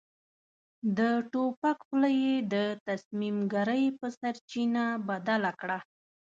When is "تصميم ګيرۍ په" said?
2.87-4.07